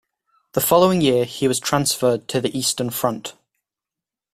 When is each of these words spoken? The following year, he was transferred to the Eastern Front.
The 0.53 0.61
following 0.61 1.01
year, 1.01 1.25
he 1.25 1.47
was 1.47 1.59
transferred 1.59 2.27
to 2.29 2.41
the 2.41 2.49
Eastern 2.57 2.89
Front. 2.89 3.35